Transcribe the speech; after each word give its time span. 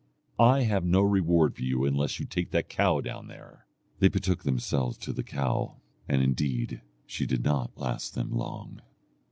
'I 0.39 0.61
have 0.63 0.83
no 0.83 1.01
reward 1.01 1.55
for 1.55 1.61
you 1.61 1.85
unless 1.85 2.19
you 2.19 2.25
take 2.25 2.49
that 2.49 2.69
cow 2.69 3.01
down 3.01 3.27
there.' 3.27 3.67
They 3.99 4.07
betook 4.07 4.41
themselves 4.41 4.97
to 4.97 5.13
the 5.13 5.21
cow, 5.23 5.77
and 6.07 6.23
indeed 6.23 6.81
she 7.05 7.27
did 7.27 7.43
not 7.43 7.77
last 7.77 8.15
them 8.15 8.31
long. 8.31 8.81